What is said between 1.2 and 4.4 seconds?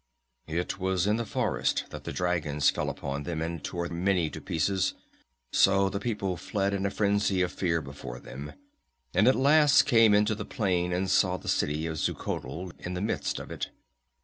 forest that the dragons fell upon them, and tore many